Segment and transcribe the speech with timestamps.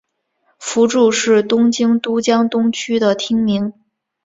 [0.57, 3.71] 福住是东京都江东区的町名。